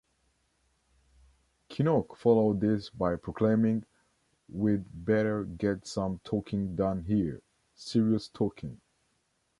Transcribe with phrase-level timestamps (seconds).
[1.69, 3.85] Kinnock followed this by proclaiming
[4.49, 7.43] We'd better get some talking done here,
[7.75, 8.81] serious talking.